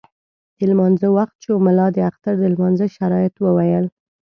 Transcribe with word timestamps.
د 0.57 0.59
لمانځه 0.71 1.07
وخت 1.17 1.35
شو، 1.43 1.53
ملا 1.65 1.87
د 1.95 1.97
اختر 2.09 2.33
د 2.39 2.43
لمانځه 2.53 2.85
شرایط 2.97 3.35
وویل. 3.39 3.85